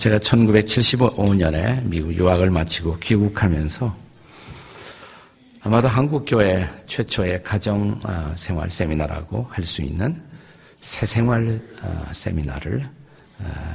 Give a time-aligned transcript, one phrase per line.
[0.00, 3.94] 제가 1975년에 미국 유학을 마치고 귀국하면서
[5.60, 8.00] 아마도 한국교회 최초의 가정
[8.34, 10.22] 생활 세미나라고 할 수 있는
[10.80, 11.60] 새 생활
[12.12, 12.88] 세미나를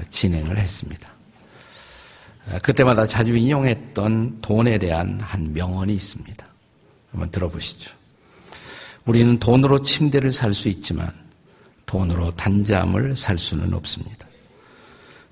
[0.09, 1.07] 진행을 했습니다.
[2.63, 6.43] 그때마다 자주 인용했던 돈에 대한 한 명언이 있습니다.
[7.11, 7.91] 한번 들어보시죠.
[9.05, 11.11] 우리는 돈으로 침대를 살 수 있지만
[11.85, 14.25] 돈으로 단잠을 살 수는 없습니다.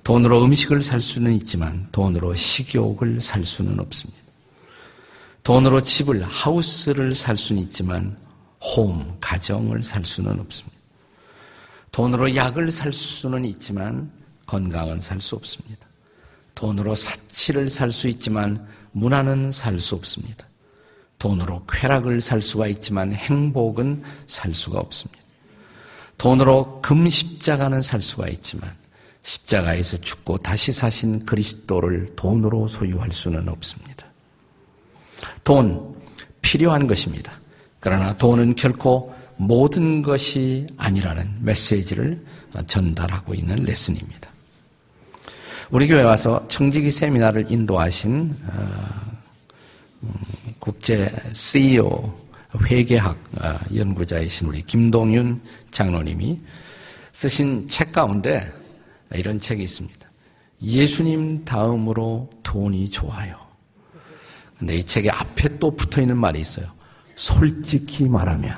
[0.04, 4.22] 돈으로 음식을 살 수는 있지만 돈으로 식욕을 살 수는 없습니다.
[5.44, 8.18] 돈으로 집을, 하우스를 살 수는 있지만
[8.62, 10.78] 홈, 가정을 살 수는 없습니다.
[11.92, 14.12] 돈으로 약을 살 수는 있지만
[14.46, 15.88] 건강은 살 수 없습니다.
[16.56, 20.46] 돈으로 사치를 살 수 있지만 문화는 살 수 없습니다.
[21.18, 25.22] 돈으로 쾌락을 살 수가 있지만 행복은 살 수가 없습니다.
[26.18, 28.76] 돈으로 금 십자가는 살 수가 있지만
[29.24, 34.06] 십자가에서 죽고 다시 사신 그리스도를 돈으로 소유할 수는 없습니다.
[35.44, 35.96] 돈
[36.42, 37.40] 필요한 것입니다.
[37.80, 42.24] 그러나 돈은 결코 모든 것이 아니라는 메시지를
[42.68, 44.30] 전달하고 있는 레슨입니다.
[45.72, 49.12] 우리 교회 와서 청지기 세미나를 인도하신 어,
[50.04, 50.14] 음,
[50.60, 52.14] 국제 CEO
[52.62, 56.40] 회계학 어, 연구자이신 우리 김동윤 장로님이
[57.12, 58.52] 쓰신 책 가운데
[59.16, 60.08] 이런 책이 있습니다.
[60.62, 63.36] 예수님 다음으로 돈이 좋아요.
[64.58, 66.68] 근데 이 책의 앞에 또 붙어 있는 말이 있어요.
[67.16, 68.58] 솔직히 말하면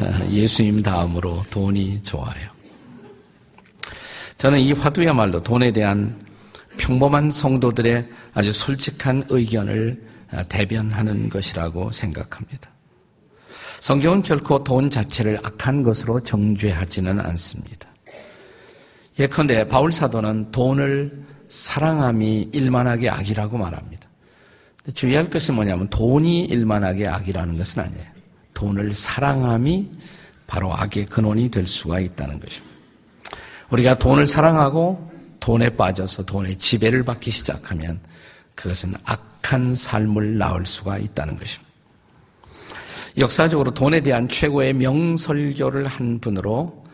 [0.00, 2.50] 어, 예수님 다음으로 돈이 좋아요.
[4.36, 6.20] 저는 이 화두야말로 돈에 대한
[6.76, 12.70] 평범한 성도들의 아주 솔직한 의견을 아, 대변하는 것이라고 생각합니다.
[13.80, 17.87] 성경은 결코 돈 자체를 악한 것으로 정죄하지는 않습니다.
[19.18, 24.08] 예컨대 바울 사도는 돈을 사랑함이 일만하게 악이라고 말합니다.
[24.94, 28.04] 주의할 것은 뭐냐면 돈이 일만하게 악이라는 것은 아니에요.
[28.54, 29.90] 돈을 사랑함이
[30.46, 32.68] 바로 악의 근원이 될 수가 있다는 것입니다.
[33.70, 38.00] 우리가 돈을 사랑하고 돈에 빠져서 돈의 지배를 받기 시작하면
[38.54, 41.68] 그것은 악한 삶을 낳을 수가 있다는 것입니다.
[43.18, 46.87] 역사적으로 돈에 대한 최고의 명설교를 한 분으로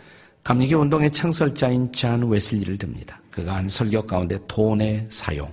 [0.45, 3.19] 감리교 운동의 창설자인 잔 웨슬리를 듭니다.
[3.31, 5.51] 그가 한 설교 가운데 돈의 사용.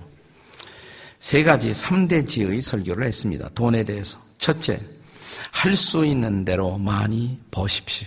[1.18, 3.48] 세 가지 3대지의 설교를 했습니다.
[3.54, 4.18] 돈에 대해서.
[4.38, 4.78] 첫째,
[5.50, 8.06] 할 수 있는 대로 많이 버십시오.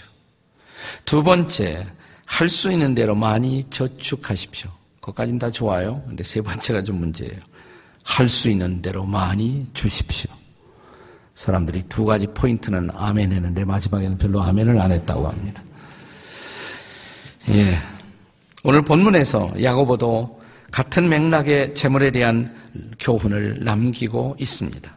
[1.05, 1.87] 두 번째,
[2.25, 4.69] 할 수 있는 대로 많이 저축하십시오.
[4.99, 6.03] 그것까지는 다 좋아요.
[6.07, 7.39] 근데 세 번째가 좀 문제예요.
[8.03, 10.31] 할 수 있는 대로 많이 주십시오.
[11.33, 15.63] 사람들이 두 가지 포인트는 아멘 했는데 마지막에는 별로 아멘을 안 했다고 합니다.
[17.49, 17.77] 예.
[18.63, 20.41] 오늘 본문에서 야고보도
[20.71, 22.55] 같은 맥락의 재물에 대한
[22.99, 24.95] 교훈을 남기고 있습니다.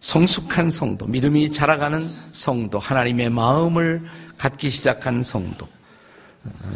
[0.00, 4.02] 성숙한 성도, 믿음이 자라가는 성도, 하나님의 마음을
[4.36, 5.66] 갖기 시작한 성도,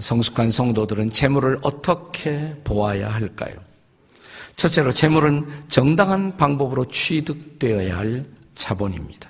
[0.00, 3.54] 성숙한 성도들은 재물을 어떻게 보아야 할까요?
[4.56, 8.24] 첫째로 재물은 정당한 방법으로 취득되어야 할
[8.56, 9.28] 자본입니다.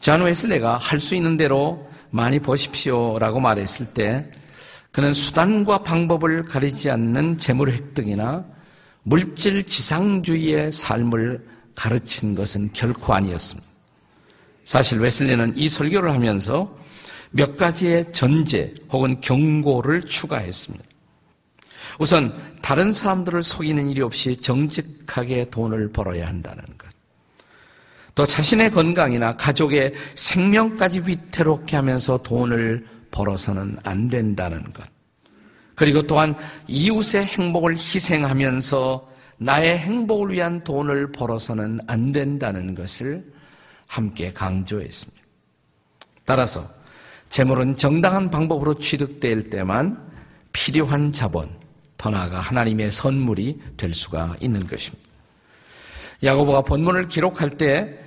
[0.00, 4.30] 잔 웨슬레가 할 수 있는 대로 많이 버십시오라고 말했을 때
[4.92, 8.44] 그는 수단과 방법을 가리지 않는 재물 획득이나
[9.02, 13.66] 물질 지상주의의 삶을 가르친 것은 결코 아니었습니다.
[14.64, 16.76] 사실 웨슬레는 이 설교를 하면서
[17.30, 20.84] 몇 가지의 전제 혹은 경고를 추가했습니다.
[21.98, 26.81] 우선 다른 사람들을 속이는 일이 없이 정직하게 돈을 벌어야 한다는 것.
[28.14, 34.84] 또 자신의 건강이나 가족의 생명까지 위태롭게 하면서 돈을 벌어서는 안 된다는 것.
[35.74, 36.34] 그리고 또한
[36.68, 43.24] 이웃의 행복을 희생하면서 나의 행복을 위한 돈을 벌어서는 안 된다는 것을
[43.86, 45.22] 함께 강조했습니다.
[46.24, 46.66] 따라서
[47.30, 49.98] 재물은 정당한 방법으로 취득될 때만
[50.52, 51.48] 필요한 자본,
[51.96, 55.08] 더 나아가 하나님의 선물이 될 수가 있는 것입니다.
[56.22, 58.01] 야고보가 본문을 기록할 때 아,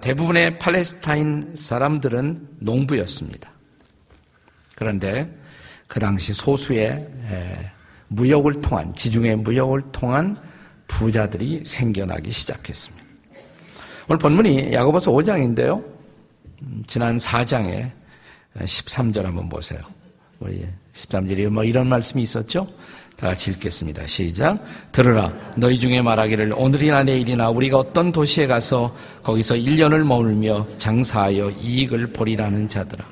[0.00, 3.50] 대부분의 팔레스타인 사람들은 농부였습니다.
[4.74, 5.30] 그런데
[5.86, 7.06] 그 당시 소수의
[8.08, 10.36] 무역을 통한 지중해 무역을 통한
[10.86, 13.04] 부자들이 생겨나기 시작했습니다.
[14.08, 15.84] 오늘 본문이 야고보서 5장인데요.
[16.62, 17.90] 음, 지난 4장에
[18.56, 19.80] 13절 한번 보세요.
[20.40, 22.66] 우리 13절에 뭐 이런 말씀이 있었죠?
[23.18, 24.06] 다 같이 읽겠습니다.
[24.06, 24.64] 시작.
[24.92, 25.34] 들으라.
[25.56, 28.94] 너희 중에 말하기를 오늘이나 내일이나 우리가 어떤 도시에 가서
[29.24, 33.04] 거기서 1년을 머물며 장사하여 이익을 보리라는 자들아.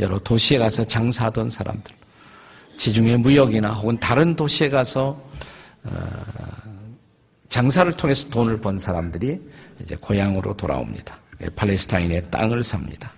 [0.00, 1.94] 여러 도시에 가서 장사하던 사람들.
[2.78, 5.22] 지중해 무역이나 혹은 다른 도시에 가서
[5.84, 5.90] 어,
[7.48, 9.40] 장사를 통해서 돈을 번 사람들이
[9.80, 11.16] 이제 고향으로 돌아옵니다.
[11.54, 13.12] 팔레스타인의 땅을 삽니다.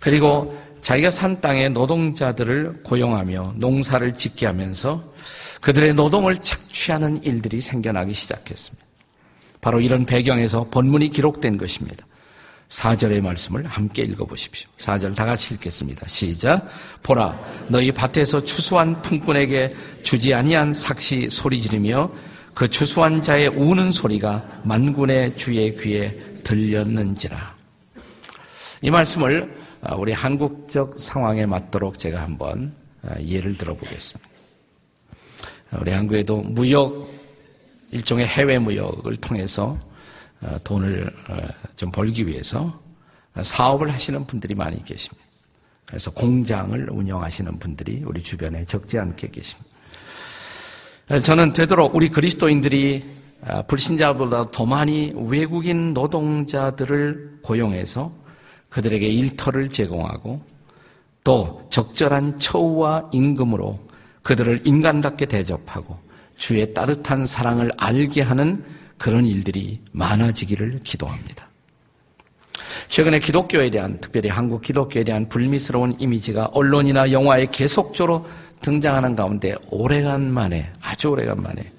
[0.00, 5.02] 그리고 자기가 산 땅에 노동자들을 고용하며 농사를 짓게 하면서
[5.60, 8.86] 그들의 노동을 착취하는 일들이 생겨나기 시작했습니다.
[9.60, 12.06] 바로 이런 배경에서 본문이 기록된 것입니다.
[12.68, 14.68] 4절의 말씀을 함께 읽어보십시오.
[14.76, 16.06] 4절 다 같이 읽겠습니다.
[16.06, 16.68] 시작.
[17.02, 17.38] 보라,
[17.68, 19.72] 너희 밭에서 추수한 풍꾼에게
[20.02, 22.10] 주지 아니한 삭시 소리 지르며
[22.54, 26.10] 그 추수한 자의 우는 소리가 만군의 주의 귀에
[26.44, 27.54] 들렸는지라.
[28.82, 29.57] 이 말씀을
[29.96, 32.74] 우리 한국적 상황에 맞도록 제가 한번
[33.20, 34.28] 예를 들어보겠습니다.
[35.80, 37.08] 우리 한국에도 무역,
[37.90, 39.78] 일종의 해외 무역을 통해서
[40.40, 41.36] 어, 돈을 어,
[41.76, 42.80] 좀 벌기 위해서
[43.40, 45.24] 사업을 하시는 분들이 많이 계십니다.
[45.84, 49.68] 그래서 공장을 운영하시는 분들이 우리 주변에 적지 않게 계십니다.
[51.22, 53.04] 저는 되도록 우리 그리스도인들이
[53.42, 58.12] 아, 불신자보다 더 많이 외국인 노동자들을 고용해서
[58.70, 60.40] 그들에게 일터를 제공하고
[61.24, 63.78] 또 적절한 처우와 임금으로
[64.22, 65.98] 그들을 인간답게 대접하고
[66.36, 68.64] 주의 따뜻한 사랑을 알게 하는
[68.96, 71.48] 그런 일들이 많아지기를 기도합니다.
[72.88, 78.26] 최근에 기독교에 대한, 특별히 한국 기독교에 대한 불미스러운 이미지가 언론이나 영화에 계속적으로
[78.62, 81.70] 등장하는 가운데 오래간 만에, 아주 오래간 만에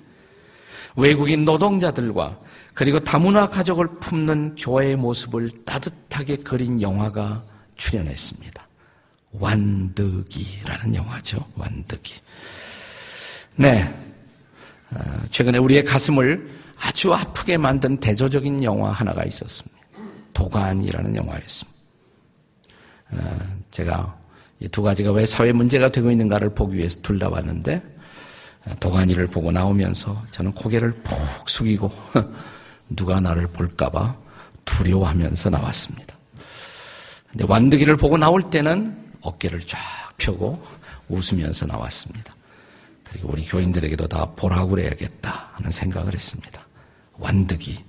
[0.96, 2.38] 외국인 노동자들과
[2.74, 7.44] 그리고 다문화 가족을 품는 교회의 모습을 따뜻하게 그린 영화가
[7.76, 8.68] 출연했습니다.
[9.32, 11.46] 완득이라는 영화죠.
[11.56, 12.16] 완득이.
[13.56, 13.94] 네.
[14.92, 15.00] 어,
[15.30, 19.78] 최근에 우리의 가슴을 아주 아프게 만든 대조적인 영화 하나가 있었습니다.
[20.34, 21.80] 도관이라는 영화였습니다.
[23.12, 23.18] 어,
[23.72, 24.18] 제가
[24.60, 27.82] 이 두 가지가 왜 사회 문제가 되고 있는가를 보기 위해서 둘다 봤는데
[28.66, 31.92] 어, 도가니를 보고 나오면서 저는 고개를 푹 숙이고
[32.90, 34.16] 누가 나를 볼까봐
[34.66, 36.16] 두려워하면서 나왔습니다.
[37.32, 39.80] 근데 완득이를 보고 나올 때는 어깨를 쫙
[40.18, 40.64] 펴고
[41.10, 42.36] 웃으면서 나왔습니다.
[43.04, 46.62] 그리고 우리 교인들에게도 다 보라고 그래야겠다 하는 생각을 했습니다.
[47.18, 47.84] 완득이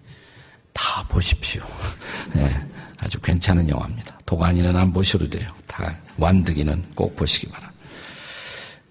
[0.73, 1.62] 다 보십시오.
[2.35, 2.67] 네,
[2.99, 4.19] 아주 괜찮은 영화입니다.
[4.26, 5.49] 도가니는 안 보셔도 돼요.
[5.67, 7.70] 다 완득이는 꼭 보시기 바랍니다.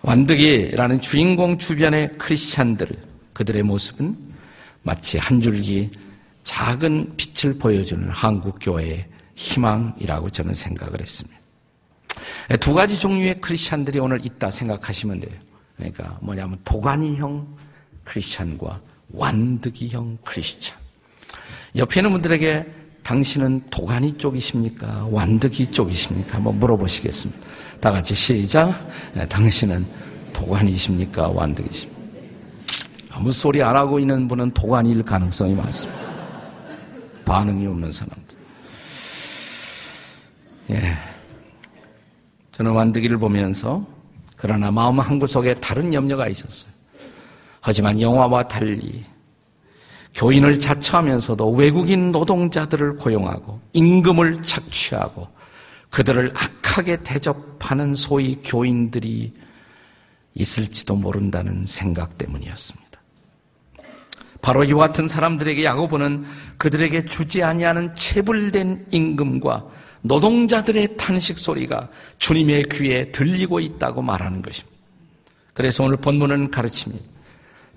[0.01, 2.87] 완득이라는 주인공 주변의 크리스찬들
[3.33, 4.28] 그들의 모습은
[4.83, 5.91] 마치 한 줄기
[6.43, 9.05] 작은 빛을 보여주는 한국 교회의
[9.35, 11.37] 희망이라고 저는 생각을 했습니다.
[12.59, 15.31] 두 가지 종류의 크리스찬들이 오늘 있다 생각하시면 돼요.
[15.75, 17.47] 그러니까 뭐냐면 도가니형
[18.03, 18.81] 크리스찬과
[19.11, 20.77] 완득이형 크리스찬.
[21.75, 22.65] 옆에 있는 분들에게
[23.03, 25.07] 당신은 도가니 쪽이십니까?
[25.11, 26.35] 완득이 쪽이십니까?
[26.35, 27.47] 한번 물어보시겠습니다.
[27.79, 28.73] 다 같이 시작.
[29.13, 29.85] 네, 당신은
[30.33, 31.29] 도가니십니까?
[31.29, 31.98] 완득이십니까?
[33.11, 36.01] 아무 소리 안 하고 있는 분은 도가니일 가능성이 많습니다.
[37.25, 38.37] 반응이 없는 사람들.
[40.71, 40.93] 예.
[42.51, 43.85] 저는 완득이를 보면서
[44.35, 46.71] 그러나 마음 한구석에 다른 염려가 있었어요.
[47.61, 49.03] 하지만 영화와 달리
[50.13, 55.27] 교인을 자처하면서도 외국인 노동자들을 고용하고 임금을 착취하고
[55.89, 59.33] 그들을 악하게 대접하는 소위 교인들이
[60.33, 62.88] 있을지도 모른다는 생각 때문이었습니다.
[64.41, 66.25] 바로 이와 같은 사람들에게 야고보는
[66.57, 69.65] 그들에게 주지 아니하는 체불된 임금과
[70.01, 74.77] 노동자들의 탄식 소리가 주님의 귀에 들리고 있다고 말하는 것입니다.
[75.53, 77.03] 그래서 오늘 본문은 가르칩니다.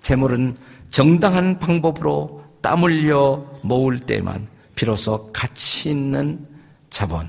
[0.00, 0.56] 재물은
[0.90, 6.46] 정당한 방법으로 땀 흘려 모을 때만 비로소 가치 있는
[6.90, 7.28] 자본,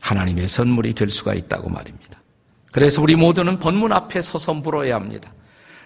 [0.00, 2.20] 하나님의 선물이 될 수가 있다고 말입니다.
[2.72, 5.32] 그래서 우리 모두는 본문 앞에 서서 물어야 합니다.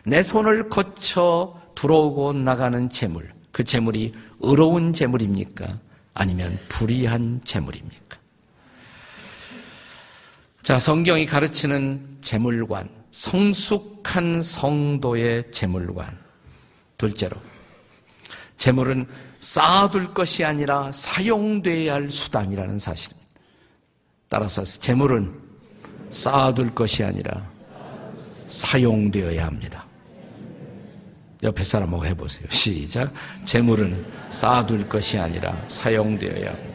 [0.05, 5.67] 내 손을 거쳐 들어오고 나가는 재물, 그 재물이 의로운 재물입니까?
[6.15, 8.19] 아니면 불의한 재물입니까?
[10.63, 16.19] 자, 성경이 가르치는 재물관, 성숙한 성도의 재물관.
[16.97, 17.37] 둘째로,
[18.57, 19.07] 재물은
[19.41, 23.29] 쌓아둘 것이 아니라 사용돼야 할 수단이라는 사실입니다.
[24.29, 25.33] 따라서 재물은
[26.11, 27.47] 쌓아둘 것이 아니라
[28.49, 29.87] 사용되어야 합니다.
[31.45, 32.47] 옆에 사람하고 해보세요.
[32.51, 33.13] 시작.
[33.45, 36.75] 재물은 쌓아둘 것이 아니라 사용되어야 합니다.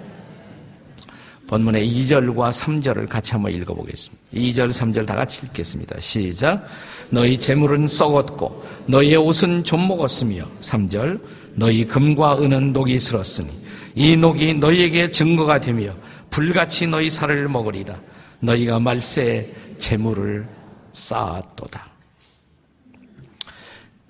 [1.48, 4.24] 본문의 2절과 3절을 같이 한번 읽어보겠습니다.
[4.32, 6.00] 2절, 3절 다 같이 읽겠습니다.
[6.00, 6.68] 시작.
[7.10, 11.20] 너희 재물은 썩었고 너희의 옷은 좀 먹었으며 3절
[11.56, 13.50] 너희 금과 은은 녹이 슬었으니
[13.96, 15.96] 이 녹이 너희에게 증거가 되며
[16.30, 18.00] 불같이 너희 살을 먹으리라.
[18.42, 20.46] 너희가 말세에 재물을
[20.94, 21.90] 쌓았도다.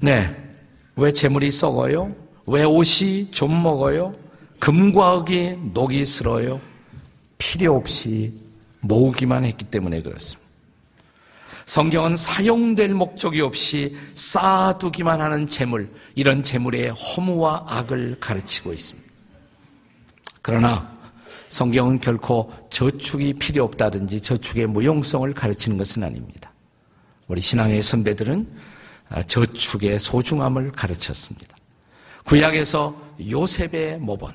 [0.01, 0.48] 네.
[0.99, 2.13] 왜 재물이 썩어요?
[2.45, 4.13] 왜 옷이 좀 먹어요?
[4.59, 6.59] 금과 흙이 녹이 슬어요?
[7.37, 8.33] 필요 없이
[8.81, 10.49] 모으기만 했기 때문에 그렇습니다.
[11.65, 19.09] 성경은 사용될 목적이 없이 쌓아두기만 하는 재물, 이런 재물의 허무와 악을 가르치고 있습니다.
[20.41, 20.91] 그러나
[21.49, 26.51] 성경은 결코 저축이 필요 없다든지 저축의 무용성을 가르치는 것은 아닙니다.
[27.27, 28.47] 우리 신앙의 선배들은
[29.27, 31.57] 저축의 소중함을 가르쳤습니다.
[32.25, 34.33] 구약에서 요셉의 모본,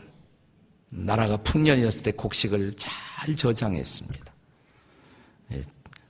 [0.90, 4.33] 나라가 풍년이었을 때 곡식을 잘 저장했습니다.
[5.52, 5.62] 예,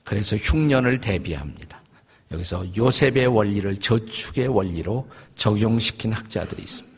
[0.02, 1.80] 그래서 흉년을 대비합니다.
[2.30, 6.94] 여기서 요셉의 원리를 저축의 원리로 적용시킨 학자들이 있습니다.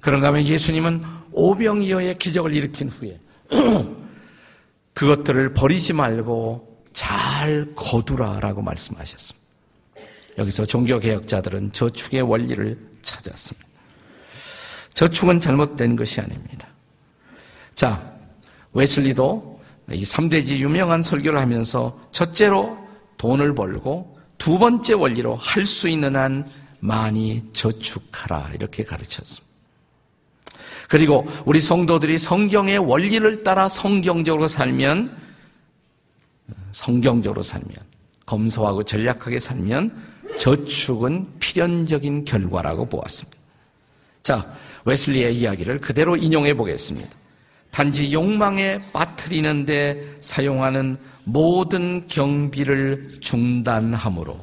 [0.00, 3.20] 그런가 하면 예수님은 오병이어의 기적을 일으킨 후에
[4.94, 9.39] 그것들을 버리지 말고 잘 거두라라고 말씀하셨습니다.
[10.38, 13.68] 여기서 종교개혁자들은 저축의 원리를 찾았습니다.
[14.94, 16.68] 저축은 잘못된 것이 아닙니다.
[17.74, 18.12] 자,
[18.72, 19.60] 웨슬리도
[19.92, 22.78] 이 3대지 유명한 설교를 하면서 첫째로
[23.18, 26.48] 돈을 벌고 두 번째 원리로 할 수 있는 한
[26.80, 29.50] 많이 저축하라 이렇게 가르쳤습니다.
[30.88, 35.16] 그리고 우리 성도들이 성경의 원리를 따라 성경적으로 살면
[36.72, 37.74] 성경적으로 살면
[38.26, 40.10] 검소하고 전략하게 살면
[40.40, 43.38] 저축은 필연적인 결과라고 보았습니다.
[44.22, 44.54] 자,
[44.86, 47.10] 웨슬리의 이야기를 그대로 인용해 보겠습니다.
[47.70, 54.38] 단지 욕망에 빠뜨리는데 사용하는 모든 경비를 중단함으로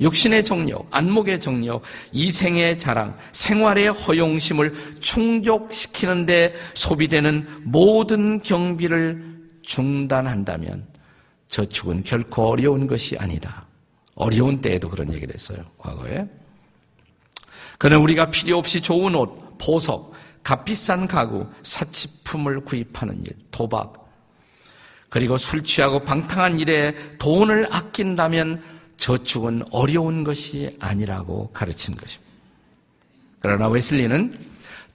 [0.00, 1.82] 육신의 정력, 안목의 정력,
[2.12, 9.22] 이생의 자랑, 생활의 허용심을 충족시키는데 소비되는 모든 경비를
[9.60, 10.86] 중단한다면
[11.48, 13.67] 저축은 결코 어려운 것이 아니다.
[14.18, 16.28] 어려운 때에도 그런 얘기를 했어요, 과거에.
[17.78, 24.08] 그는 우리가 필요 없이 좋은 옷, 보석, 값비싼 가구, 사치품을 구입하는 일, 도박,
[25.08, 28.60] 그리고 술 취하고 방탕한 일에 돈을 아낀다면
[28.96, 32.28] 저축은 어려운 것이 아니라고 가르친 것입니다.
[33.38, 34.36] 그러나 웨슬리는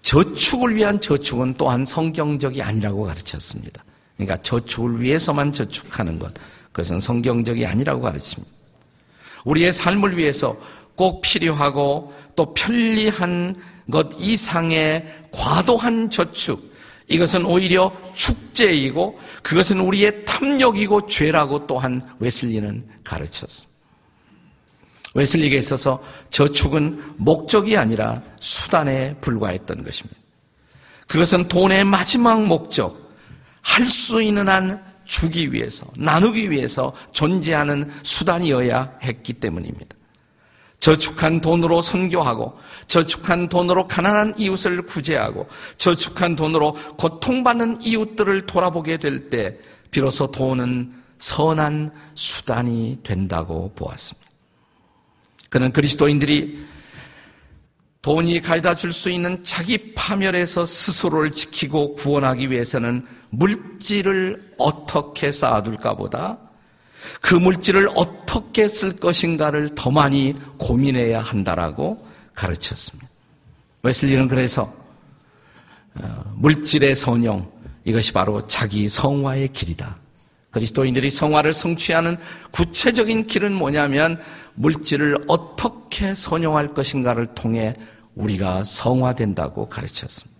[0.01, 3.85] 저축을 위한 저축은 또한 성경적이 아니라고 가르쳤습니다.
[4.17, 6.33] 그러니까 저축을 위해서만 저축하는 것,
[6.73, 8.62] 그것은 성경적이 아니라고 가르칩니다.
[9.45, 10.55] 우리의 삶을 위해서
[10.95, 13.55] 꼭 필요하고 또 편리한
[13.91, 16.73] 것 이상의 과도한 저축,
[17.09, 23.73] 이것은 오히려 축제이고 그것은 우리의 탐욕이고 죄라고 또한 웨슬리는 가르쳤습니다.
[25.15, 30.19] 웨슬리에게 있어서 저축은 목적이 아니라 수단에 불과했던 것입니다.
[31.07, 33.03] 그것은 돈의 마지막 목적,
[33.61, 34.83] 할 수 있는 한
[35.13, 39.95] 주기 위해서, 나누기 위해서 존재하는 수단이어야 했기 때문입니다.
[40.79, 49.59] 저축한 돈으로 선교하고, 저축한 돈으로 가난한 이웃을 구제하고, 저축한 돈으로 고통받는 이웃들을 돌아보게 될 때,
[49.91, 54.27] 비로소 돈은 선한 수단이 된다고 보았습니다.
[55.51, 56.65] 그는 그리스도인들이
[58.01, 66.37] 돈이 가져다 줄 수 있는 자기 파멸에서 스스로를 지키고 구원하기 위해서는 물질을 어떻게 쌓아둘까 보다
[67.21, 73.07] 그 물질을 어떻게 쓸 것인가를 더 많이 고민해야 한다라고 가르쳤습니다.
[73.83, 74.71] 웨슬리는 그래서
[75.95, 77.51] 어, 물질의 선용
[77.85, 79.97] 이것이 바로 자기 성화의 길이다.
[80.51, 82.17] 그리스도인들이 성화를 성취하는
[82.51, 84.19] 구체적인 길은 뭐냐면
[84.55, 87.73] 물질을 어떻게 선용할 것인가를 통해
[88.15, 90.32] 우리가 성화된다고 가르쳤습니다.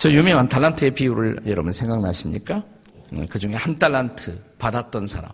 [0.00, 2.64] 저 유명한 달란트의 비유를 여러분 생각나십니까?
[3.12, 5.30] 음, 그 중에 한 달란트 받았던 사람.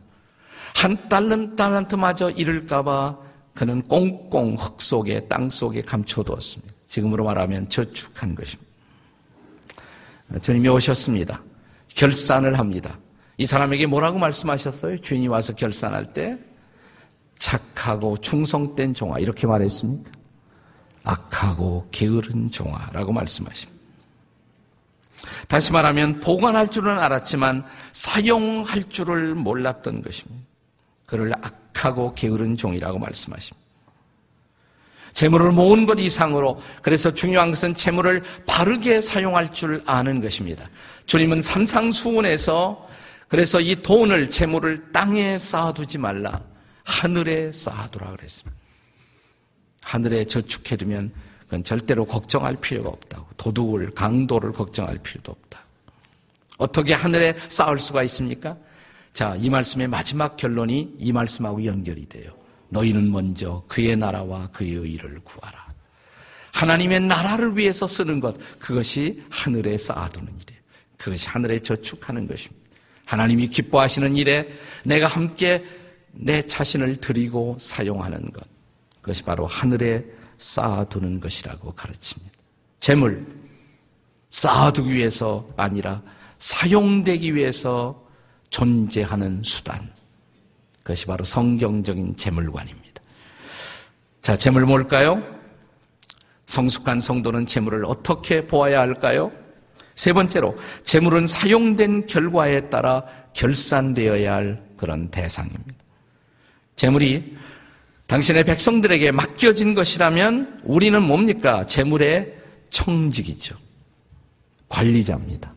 [0.75, 3.17] 한 달란, 달란트마저 잃을까봐
[3.55, 6.75] 그는 꽁꽁 흙 속에, 땅 속에 감춰두었습니다.
[6.89, 8.69] 지금으로 말하면 저축한 것입니다.
[10.43, 11.41] 주님이 오셨습니다.
[11.87, 12.99] 결산을 합니다.
[13.39, 14.97] 이 사람에게 뭐라고 말씀하셨어요?
[14.97, 16.41] 주인이 와서 결산할 때
[17.39, 20.11] 착하고 충성된 종아 이렇게 말했습니까?
[21.05, 23.76] 악하고 게으른 종아라고 말씀하십니다.
[25.49, 30.45] 다시 말하면 보관할 줄은 알았지만 사용할 줄을 몰랐던 것입니다.
[31.07, 33.67] 그를 악하고 게으른 종이라고 말씀하십니다.
[35.13, 40.69] 재물을 모은 것 이상으로 그래서 중요한 것은 재물을 바르게 사용할 줄 아는 것입니다.
[41.07, 42.87] 주님은 산상수훈에서
[43.29, 46.43] 그래서 이 돈을 재물을 땅에 쌓아두지 말라
[46.85, 48.61] 하늘에 쌓아두라 그랬습니다.
[49.83, 51.13] 하늘에 저축해두면
[51.47, 53.27] 그건 절대로 걱정할 필요가 없다고.
[53.37, 55.61] 도둑을, 강도를 걱정할 필요도 없다.
[56.59, 58.57] 어떻게 하늘에 쌓을 수가 있습니까?
[59.13, 62.31] 자, 이 말씀의 마지막 결론이 이 말씀하고 연결이 돼요.
[62.69, 65.67] 너희는 먼저 그의 나라와 그의 의를 구하라.
[66.53, 70.63] 하나님의 나라를 위해서 쓰는 것, 그것이 하늘에 쌓아두는 일이에요.
[70.97, 72.67] 그것이 하늘에 저축하는 것입니다.
[73.05, 74.49] 하나님이 기뻐하시는 일에
[74.85, 75.65] 내가 함께
[76.13, 78.43] 내 자신을 드리고 사용하는 것.
[79.01, 80.05] 그것이 바로 하늘에
[80.39, 82.33] 쌓아두는 것이라고 가르칩니다.
[82.81, 83.27] 재물,
[84.31, 86.03] 쌓아두기 위해서 아니라
[86.39, 88.05] 사용되기 위해서
[88.51, 89.81] 존재하는 수단.
[90.83, 93.03] 그것이 바로 성경적인 재물관입니다.
[94.23, 95.23] 자, 재물 뭘까요?
[96.47, 99.33] 성숙한 성도는 재물을 어떻게 보아야 할까요?
[99.97, 105.75] 세 번째로, 재물은 사용된 결과에 따라 결산되어야 할 그런 대상입니다.
[106.77, 107.37] 재물이
[108.07, 111.67] 당신의 백성들에게 맡겨진 것이라면 우리는 뭡니까?
[111.67, 112.35] 재물의
[112.71, 113.57] 청직이죠.
[114.69, 115.55] 관리자입니다.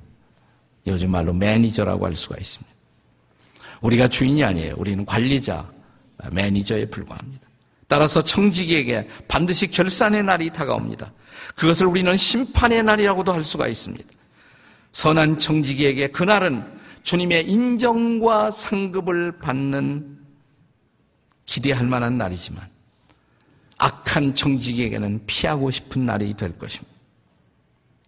[0.88, 2.74] 요즘 말로 매니저라고 할 수가 있습니다.
[3.82, 4.76] 우리가 주인이 아니에요.
[4.78, 5.70] 우리는 관리자,
[6.32, 7.48] 매니저에 불과합니다.
[7.88, 11.12] 따라서 청지기에게 반드시 결산의 날이 다가옵니다.
[11.56, 14.08] 그것을 우리는 심판의 날이라고도 할 수가 있습니다.
[14.92, 16.64] 선한 청지기에게 그날은
[17.04, 20.19] 주님의 인정과 상급을 받는
[21.50, 22.70] 기대할 만한 날이지만
[23.80, 26.94] 악한 청지기에게는 피하고 싶은 날이 될 것입니다.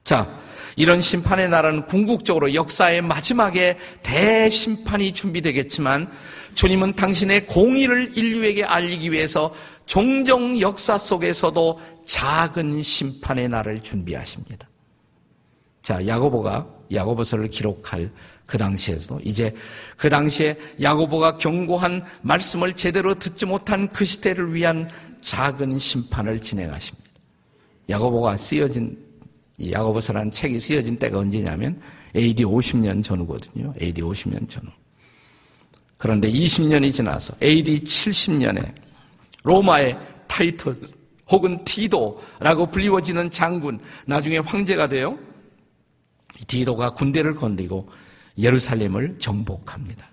[0.04, 0.40] 자,
[0.76, 6.12] 이런 심판의 나라는 궁극적으로 역사의 마지막에 대심판이 준비되겠지만
[6.54, 9.56] 주님은 당신의 공의를 인류에게 알리기 위해서
[9.88, 14.70] 종종 역사 속에서도 작은 심판의 날을 준비하십니다.
[15.84, 18.12] 자, 야고보가 야고보서를 기록할
[18.52, 19.56] 그 당시에도 이제
[19.96, 24.90] 그 당시에 야고보가 경고한 말씀을 제대로 듣지 못한 그 시대를 위한
[25.22, 27.10] 작은 심판을 진행하십니다.
[27.88, 28.98] 야고보가 쓰여진
[29.72, 31.82] 야고보서라는 책이 쓰여진 때가 언제냐면
[32.14, 33.74] AD 50년 전후거든요.
[33.82, 34.70] AD 50년 전후.
[35.98, 38.76] 그런데 20년이 지나서 AD 70년에
[39.46, 40.76] 로마의 타이터
[41.30, 45.18] 혹은 티도라고 불리워지는 장군 나중에 황제가 돼요.
[46.48, 47.88] 디도가 군대를 건드리고
[48.42, 50.10] 예루살렘을 정복합니다.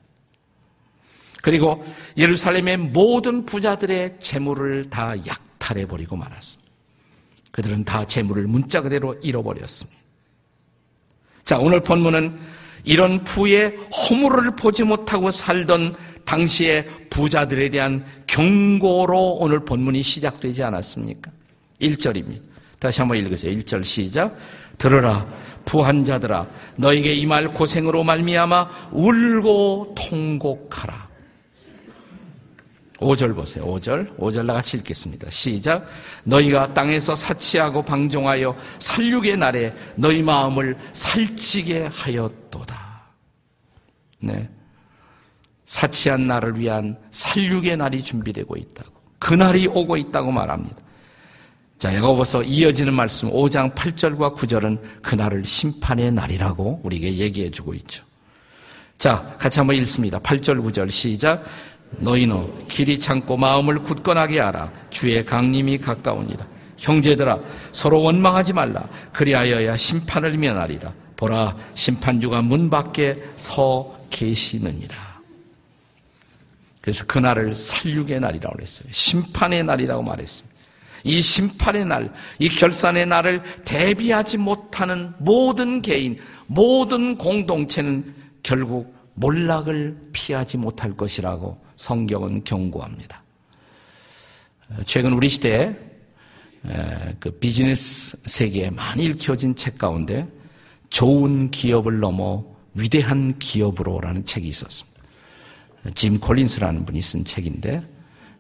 [1.43, 1.85] 그리고
[2.17, 6.71] 예루살렘의 모든 부자들의 재물을 다 약탈해 버리고 말았습니다.
[7.53, 9.99] 그들은 다 재물을 문자 그대로 잃어버렸습니다.
[11.45, 12.39] 자, 오늘 본문은
[12.85, 21.31] 이런 부의 허물을 보지 못하고 살던 당시의 부자들에 대한 경고로 오늘 본문이 시작되지 않았습니까?
[21.81, 22.43] 1절입니다.
[22.79, 23.57] 다시 한번 읽으세요.
[23.59, 24.37] 1절 시작.
[24.77, 25.27] 들으라
[25.65, 31.09] 부한 자들아 너에게 이 말 고생으로 말미암아 울고 통곡하라.
[32.99, 33.65] 5절 보세요.
[33.65, 34.17] 5절.
[34.19, 35.31] 5절 나 같이 읽겠습니다.
[35.31, 35.87] 시작.
[36.25, 42.77] 너희가 땅에서 사치하고 방종하여 살육의 날에 너희 마음을 살찌게 하였도다.
[44.21, 44.51] 네.
[45.67, 48.91] 사치한 날을 위한 살육의 날이 준비되고 있다고.
[49.21, 50.77] 그 날이 오고 있다고 말합니다.
[51.79, 58.05] 자, 야고보서 이어지는 말씀 5장 8절과 9절은 그날을 심판의 날이라고 우리에게 얘기해 주고 있죠.
[58.99, 60.19] 자, 같이 한번 읽습니다.
[60.19, 61.45] 8절 9절 시작.
[61.99, 64.73] 너희는 길이 참고 마음을 굳건하게 하라.
[64.91, 66.45] 주의 강림이 가까우니라.
[66.79, 67.39] 형제들아
[67.71, 68.89] 서로 원망하지 말라.
[69.13, 70.93] 그리하여야 심판을 면하리라.
[71.17, 74.97] 보라 심판주가 문 밖에 서 계시느니라.
[76.81, 78.89] 그래서 그날을 살육의 날이라고 그랬어요.
[78.91, 80.58] 심판의 날이라고 말했습니다.
[81.05, 90.57] 이 심판의 날, 이 결산의 날을 대비하지 못하는 모든 개인, 모든 공동체는 결국 몰락을 피하지
[90.57, 93.23] 못할 것이라고 성경은 경고합니다.
[94.85, 95.75] 최근 우리 시대에
[97.19, 100.27] 그 비즈니스 세계에 많이 읽혀진 책 가운데
[100.91, 105.03] 좋은 기업을 넘어 위대한 기업으로라는 책이 있었습니다.
[105.95, 107.83] 짐 콜린스라는 분이 쓴 책인데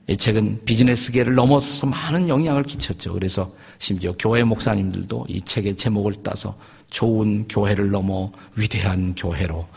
[0.08, 3.12] 이 책은 비즈니스계를 넘어서서 많은 영향을 끼쳤죠.
[3.12, 6.56] 그래서 심지어 교회 목사님들도 이 책의 제목을 따서
[6.88, 9.68] 좋은 교회를 넘어 위대한 교회로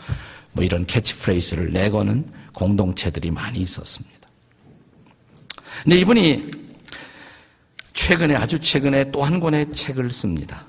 [0.52, 4.28] 뭐 이런 캐치프레이스를 내거는 공동체들이 많이 있었습니다.
[5.82, 6.50] 근데 이분이
[7.92, 10.66] 최근에 아주 최근에 또 한 권의 책을 씁니다.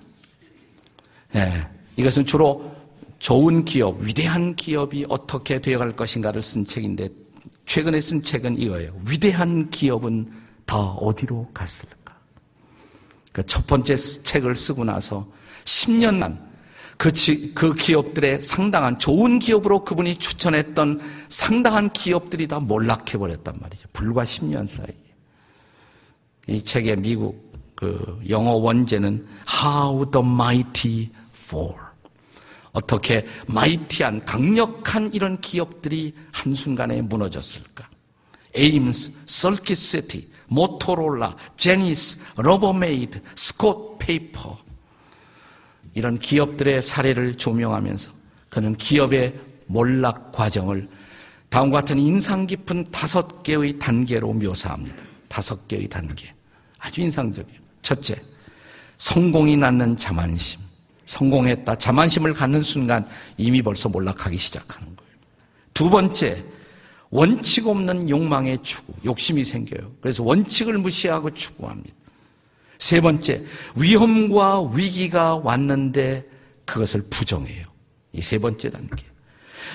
[1.36, 2.74] 예, 이것은 주로
[3.20, 7.23] 좋은 기업, 위대한 기업이 어떻게 되어갈 것인가를 쓴 책인데
[7.66, 9.00] 최근에 쓴 책은 이거예요.
[9.08, 10.32] 위대한 기업은
[10.66, 12.18] 다 어디로 갔을까?
[13.32, 15.28] 그첫 번째 책을 쓰고 나서
[15.66, 16.54] 10년 간
[16.98, 17.12] 그,
[17.54, 23.88] 그 기업들의 상당한 좋은 기업으로 그분이 추천했던 상당한 기업들이 다 몰락해버렸단 말이죠.
[23.92, 24.96] 불과 10년 사이에.
[26.48, 29.26] 이 책의 미국 그 영어 원제는
[29.64, 31.83] How the Mighty Fall.
[32.74, 37.88] 어떻게 mighty한 강력한 이런 기업들이 한순간에 무너졌을까?
[38.56, 44.58] 에임스, 서킷시티, 모토롤라, 제니스, 러버메이드, 스콧 페이퍼
[45.94, 48.12] 이런 기업들의 사례를 조명하면서
[48.50, 50.90] 그는 기업의 몰락 과정을
[51.50, 54.96] 다음과 같은 인상 깊은 다섯 개의 단계로 묘사합니다.
[55.28, 56.34] 다섯 개의 단계.
[56.80, 57.60] 아주 인상적이에요.
[57.84, 58.20] 첫째,
[58.98, 60.60] 성공이 낳는 자만심.
[61.06, 61.76] 성공했다.
[61.76, 65.14] 자만심을 갖는 순간 이미 벌써 몰락하기 시작하는 거예요.
[65.74, 66.44] 두 번째,
[67.10, 69.88] 원칙 없는 욕망의 추구, 욕심이 생겨요.
[70.02, 71.94] 그래서 원칙을 무시하고 추구합니다.
[72.80, 73.44] 세 번째,
[73.76, 76.26] 위험과 위기가 왔는데
[76.66, 77.66] 그것을 부정해요.
[78.14, 79.04] 이 세 번째 단계.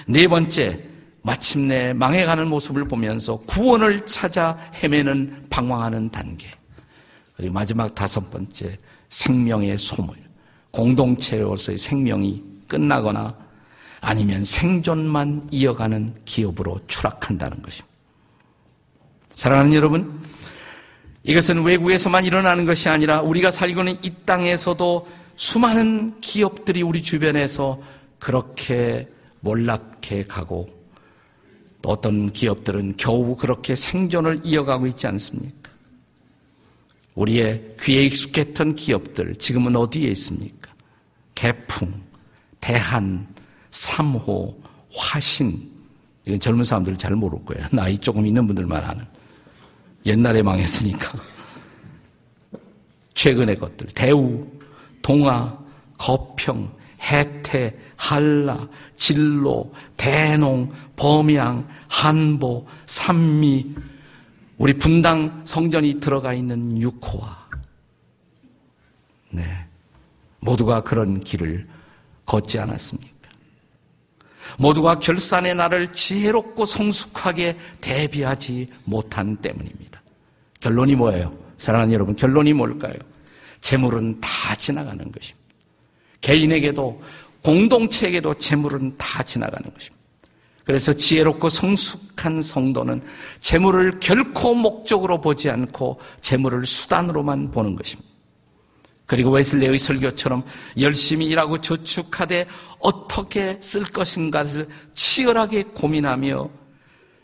[0.06, 0.80] 네 번째,
[1.22, 6.48] 마침내 망해가는 모습을 보면서 구원을 찾아 헤매는 방황하는 단계.
[7.36, 10.16] 그리고 마지막 다섯 번째, 생명의 소물.
[10.70, 13.34] 공동체로서의 생명이 끝나거나
[14.00, 17.88] 아니면 생존만 이어가는 기업으로 추락한다는 것입니다.
[19.34, 20.20] 사랑하는 여러분,
[21.24, 27.80] 이것은 외국에서만 일어나는 것이 아니라 우리가 살고 있는 이 땅에서도 수많은 기업들이 우리 주변에서
[28.18, 29.08] 그렇게
[29.40, 30.68] 몰락해 가고
[31.80, 35.70] 또 어떤 기업들은 겨우 그렇게 생존을 이어가고 있지 않습니까?
[37.14, 40.57] 우리의 귀에 익숙했던 기업들 지금은 어디에 있습니까?
[41.38, 41.88] 개풍,
[42.60, 43.24] 대한,
[43.70, 44.60] 삼호,
[44.92, 45.70] 화신
[46.26, 47.64] 이건 젊은 사람들 잘 모를 거예요.
[47.70, 49.04] 나이 조금 있는 분들만 아는.
[50.04, 51.12] 옛날에 망했으니까.
[53.14, 54.48] 최근의 것들 대우,
[55.00, 55.56] 동아,
[55.96, 56.72] 거평,
[57.02, 63.76] 해태, 한라, 진로, 대농, 범양, 한보, 산미,
[64.56, 67.48] 우리 분당 성전이 들어가 있는 육호와
[69.30, 69.67] 네.
[70.40, 71.66] 모두가 그런 길을
[72.26, 73.28] 걷지 않았습니까?
[74.58, 80.02] 모두가 결산의 날을 지혜롭고 성숙하게 대비하지 못한 때문입니다.
[80.60, 81.36] 결론이 뭐예요?
[81.58, 82.94] 사랑하는 여러분, 결론이 뭘까요?
[83.60, 85.38] 재물은 다 지나가는 것입니다.
[86.20, 87.02] 개인에게도
[87.42, 89.98] 공동체에게도 재물은 다 지나가는 것입니다.
[90.64, 93.02] 그래서 지혜롭고 성숙한 성도는
[93.40, 98.07] 재물을 결코 목적으로 보지 않고 재물을 수단으로만 보는 것입니다.
[99.08, 100.44] 그리고 웨슬레의 설교처럼
[100.78, 102.44] 열심히 일하고 저축하되
[102.78, 106.50] 어떻게 쓸 것인가를 치열하게 고민하며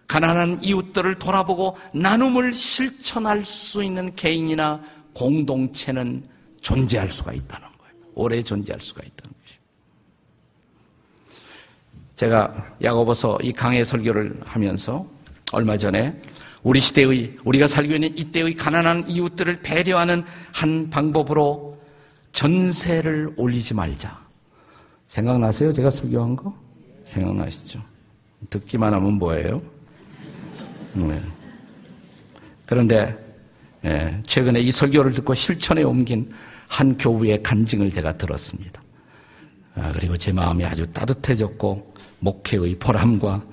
[0.08, 4.80] 가난한 이웃들을 돌아보고 나눔을 실천할 수 있는 개인이나
[5.12, 6.24] 공동체는
[6.62, 7.94] 존재할 수가 있다는 거예요.
[8.14, 9.64] 오래 존재할 수가 있다는 것입니다.
[12.16, 15.06] 제가 야고보서 이 강의 설교를 하면서
[15.52, 16.18] 얼마 전에
[16.64, 21.76] 우리 시대의 우리가 살고 있는 이때의 가난한 이웃들을 배려하는 한 방법으로
[22.32, 24.18] 전세를 올리지 말자.
[25.06, 25.72] 생각나세요?
[25.72, 26.54] 제가 설교한 거?
[27.04, 27.80] 생각나시죠?
[28.48, 29.62] 듣기만 하면 뭐예요?
[30.94, 31.22] 네.
[32.64, 33.14] 그런데
[33.84, 36.32] 예, 최근에 이 설교를 듣고 실천에 옮긴
[36.68, 38.82] 한 교부의 간증을 제가 들었습니다.
[39.74, 43.44] 아, 그리고 제 마음이 아주 따뜻해졌고 목회의 보람과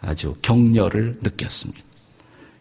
[0.00, 1.83] 아주 격려를 느꼈습니다.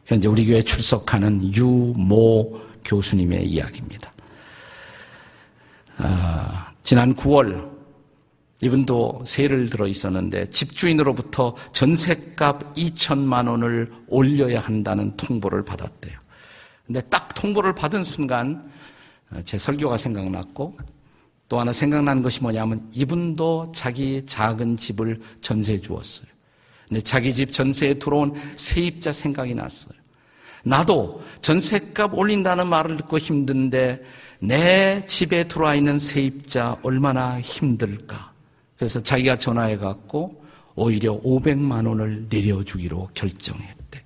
[0.05, 4.11] 현재 우리 교회 출석하는 유모 교수님의 이야기입니다.
[5.97, 7.71] 아, 지난 9월
[8.61, 16.17] 이분도 세를 들어 있었는데 집주인으로부터 전셋값 2천만 원을 올려야 한다는 통보를 받았대요.
[16.85, 18.71] 근데 딱 통보를 받은 순간
[19.45, 20.77] 제 설교가 생각났고
[21.49, 26.32] 또 하나 생각나는 것이 뭐냐면 이분도 자기 작은 집을 전세해 주었어요.
[27.01, 29.93] 자기 집 전세에 들어온 세입자 생각이 났어요.
[30.63, 34.03] 나도 전세값 올린다는 말을 듣고 힘든데
[34.39, 38.31] 내 집에 들어와 있는 세입자 얼마나 힘들까.
[38.77, 40.43] 그래서 자기가 전화해 갖고
[40.75, 44.03] 오히려 500만 원을 내려주기로 결정했대.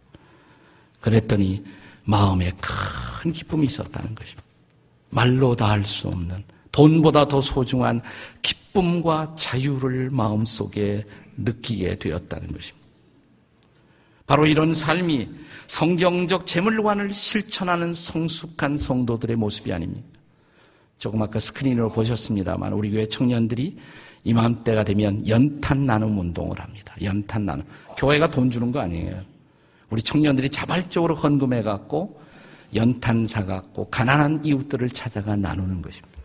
[1.00, 1.63] 그랬더니
[2.04, 4.43] 마음에 큰 기쁨이 있었다는 것입니다.
[5.10, 8.02] 말로 다 할 수 없는 돈보다 더 소중한
[8.41, 11.06] 기쁨과 자유를 마음속에
[11.38, 12.77] 느끼게 되었다는 것입니다.
[14.28, 15.30] 바로 이런 삶이
[15.68, 20.08] 성경적 재물관을 실천하는 성숙한 성도들의 모습이 아닙니까?
[21.00, 23.78] 조금 아까 스크린으로 보셨습니다만 우리 교회 청년들이
[24.26, 26.94] 이맘때가 되면 연탄 나눔 운동을 합니다.
[27.02, 27.66] 연탄 나눔.
[27.98, 29.22] 교회가 돈 주는 거 아니에요.
[29.90, 32.20] 우리 청년들이 자발적으로 헌금해 갖고
[32.76, 36.18] 연탄 사 갖고 가난한 이웃들을 찾아가 나누는 것입니다.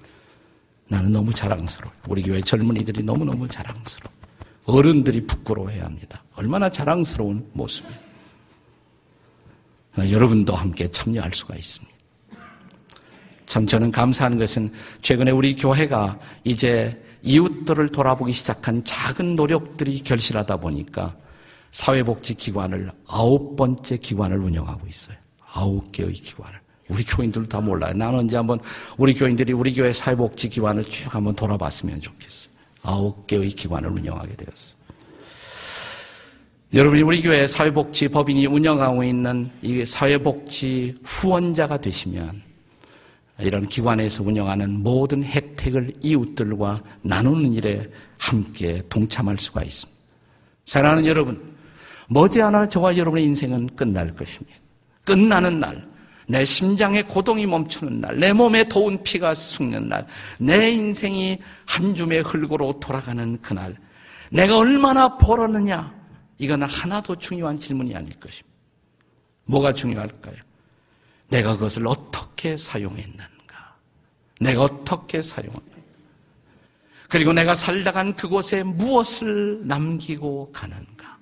[0.88, 1.92] 나는 너무 자랑스러워.
[2.08, 4.21] 우리 교회 젊은이들이 너무너무 자랑스러워.
[4.64, 6.22] 어른들이 부끄러워해야 합니다.
[6.36, 8.12] 얼마나 자랑스러운 모습이에요.
[9.98, 11.92] 여러분도 함께 참여할 수가 있습니다.
[13.46, 14.72] 참 저는 감사하는 것은
[15.02, 21.14] 최근에 우리 교회가 이제 이웃들을 돌아보기 시작한 작은 노력들이 결실하다 보니까
[21.70, 25.16] 사회복지기관을 아홉 번째 기관을 운영하고 있어요.
[25.52, 26.60] 아홉 개의 기관을.
[26.88, 27.92] 우리 교인들 다 몰라요.
[27.94, 28.58] 나는 언제 한번
[28.96, 32.51] 우리 교인들이 우리 교회 사회복지기관을 쭉 한번 돌아봤으면 좋겠어요.
[32.82, 34.82] 아홉 개의 기관을 운영하게 되었어요.
[36.74, 42.42] 여러분이 우리 교회 사회복지 법인이 운영하고 있는 이 사회복지 후원자가 되시면
[43.40, 50.00] 이런 기관에서 운영하는 모든 혜택을 이웃들과 나누는 일에 함께 동참할 수가 있습니다.
[50.64, 51.52] 사랑하는 여러분,
[52.08, 54.56] 머지않아 저와 여러분의 인생은 끝날 것입니다.
[55.04, 55.86] 끝나는 날,
[56.32, 60.06] 내 심장의 고동이 멈추는 날, 내 몸에 더운 피가 숙는 날,
[60.38, 63.76] 내 인생이 한 줌의 흙으로 돌아가는 그날,
[64.30, 65.94] 내가 얼마나 벌었느냐,
[66.38, 68.48] 이거는 하나도 중요한 질문이 아닐 것입니다.
[69.44, 70.36] 뭐가 중요할까요?
[71.28, 73.76] 내가 그것을 어떻게 사용했는가?
[74.40, 75.82] 내가 어떻게 사용했는가?
[77.10, 81.18] 그리고 내가 살다간 그곳에 무엇을 남기고 가는가?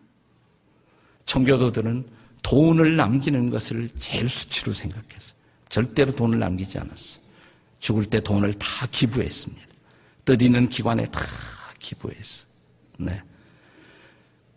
[1.25, 5.35] 청교도들은 돈을 남기는 것을 제일 수치로 생각했어요.
[5.69, 7.23] 절대로 돈을 남기지 않았어요.
[7.79, 9.67] 죽을 때 돈을 다 기부했습니다.
[10.25, 11.21] 뜻 있는 기관에 다
[11.79, 12.47] 기부했어요.
[12.99, 13.23] 네.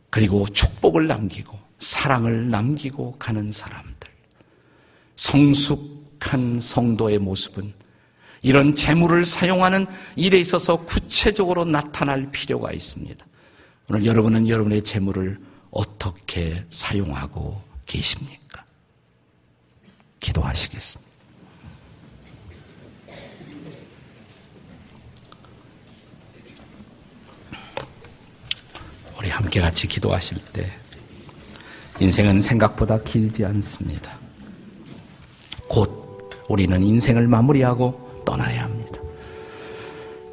[0.09, 4.09] 그리고 축복을 남기고 사랑을 남기고 가는 사람들.
[5.15, 7.73] 성숙한 성도의 모습은
[8.41, 13.25] 이런 재물을 사용하는 일에 있어서 구체적으로 나타날 필요가 있습니다.
[13.89, 15.39] 오늘 여러분은 여러분의 재물을
[15.71, 18.65] 어떻게 사용하고 계십니까?
[20.19, 21.11] 기도하시겠습니다.
[29.19, 30.65] 우리 함께 같이 기도하실 때
[31.99, 34.17] 인생은 생각보다 길지 않습니다.
[35.67, 38.99] 곧 우리는 인생을 마무리하고 떠나야 합니다.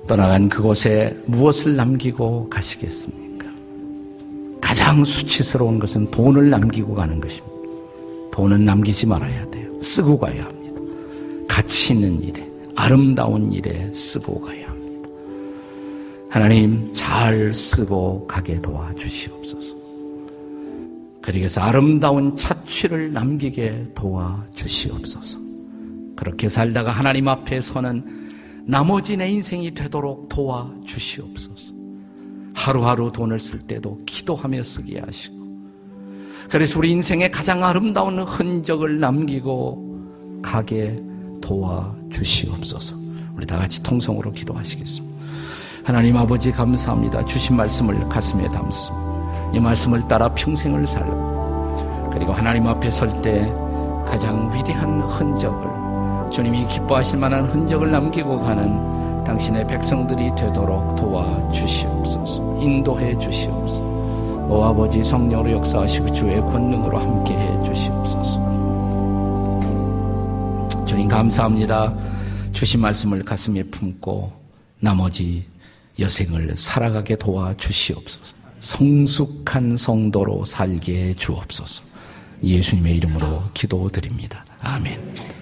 [0.09, 3.47] 떠나간 그곳에 무엇을 남기고 가시겠습니까?
[4.61, 7.50] 가장 수치스러운 것은 돈을 남기고 가는 것입니다.
[8.41, 9.71] 돈은 남기지 말아야 돼요.
[9.83, 10.81] 쓰고 가야 합니다.
[11.47, 15.11] 가치 있는 일에, 아름다운 일에 쓰고 가야 합니다.
[16.31, 19.77] 하나님 잘 쓰고 가게 도와주시옵소서.
[21.21, 25.39] 그러게서 아름다운 차취를 남기게 도와주시옵소서.
[26.17, 31.75] 그렇게 살다가 하나님 앞에 서는 나머지 내 인생이 되도록 도와주시옵소서.
[32.55, 35.40] 하루하루 돈을 쓸 때도 기도하며 쓰게 하시고,
[36.49, 41.01] 그래서 우리 인생의 가장 아름다운 흔적을 남기고 가게
[41.41, 42.97] 도와주시옵소서.
[43.37, 45.21] 우리 다 같이 통성으로 기도하시겠습니다.
[45.85, 47.25] 하나님 아버지 감사합니다.
[47.25, 49.11] 주신 말씀을 가슴에 담습니다.
[49.55, 53.47] 이 말씀을 따라 평생을 살고 그리고 하나님 앞에 설 때
[54.07, 62.59] 가장 위대한 흔적을 주님이 기뻐하실 만한 흔적을 남기고 가는 당신의 백성들이 되도록 도와주시옵소서.
[62.61, 63.90] 인도해 주시옵소서.
[64.51, 68.41] 오 아버지 성령으로 역사하시고 주의 권능으로 함께 해 주시옵소서.
[70.85, 71.97] 주님 감사합니다.
[72.53, 74.33] 주신 말씀을 가슴에 품고
[74.81, 75.45] 나머지
[76.01, 78.35] 여생을 살아가게 도와 주시옵소서.
[78.59, 81.85] 성숙한 성도로 살게 주옵소서.
[82.43, 84.45] 예수님의 이름으로 기도드립니다.
[84.63, 85.40] 아멘.